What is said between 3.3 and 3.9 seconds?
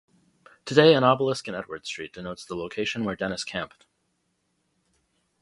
camped.